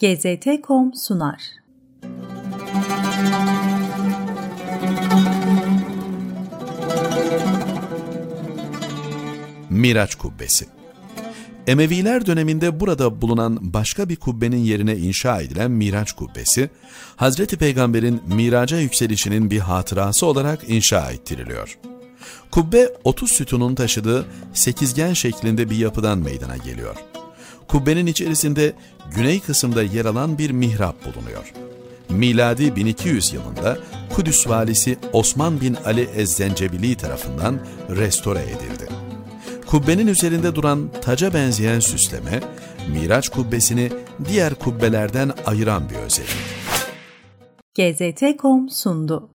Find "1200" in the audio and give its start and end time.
32.76-33.32